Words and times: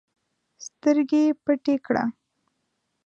سترګي 0.65 1.23
پټي 1.43 1.75
کړه! 1.85 2.03